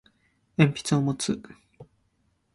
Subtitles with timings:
[0.57, 1.39] 鉛筆を持つ